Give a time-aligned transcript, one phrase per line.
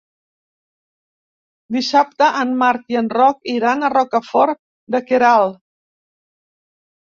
[1.75, 4.61] Dissabte en Marc i en Roc iran a Rocafort
[4.97, 5.63] de Queralt.